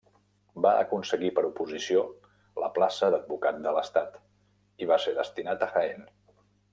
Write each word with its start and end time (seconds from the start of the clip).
Va 0.65 0.69
aconseguir 0.83 1.29
per 1.39 1.43
oposició 1.49 2.01
la 2.63 2.71
plaça 2.79 3.11
d'advocat 3.15 3.61
de 3.69 3.75
l'Estat, 3.79 4.17
i 4.85 4.89
va 4.93 4.99
ser 5.05 5.17
destinat 5.23 5.67
a 5.71 5.73
Jaén. 5.77 6.07